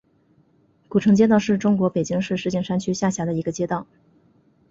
[0.89, 3.85] 古城街道是中国北京市石景山区下辖的一个街道。